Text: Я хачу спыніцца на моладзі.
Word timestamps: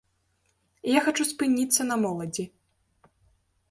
Я 0.97 1.03
хачу 1.09 1.23
спыніцца 1.33 1.81
на 1.93 2.01
моладзі. 2.07 2.43